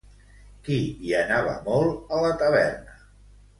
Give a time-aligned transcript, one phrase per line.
[0.67, 0.77] Qui
[1.09, 3.01] hi anava molt a la taverna?